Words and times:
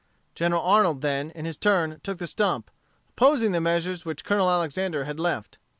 General 0.33 0.63
Arnold 0.63 1.01
then, 1.01 1.29
in 1.29 1.45
his 1.45 1.55
turn, 1.57 1.99
took 2.03 2.17
the 2.17 2.25
stump, 2.25 2.71
opposing 3.09 3.51
the 3.51 3.61
measures 3.61 4.03
which 4.03 4.25
Colonel 4.25 4.49
Alexander 4.49 5.03
had 5.03 5.19
left. 5.19 5.59